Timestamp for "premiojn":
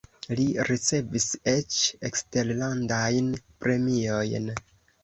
3.63-4.55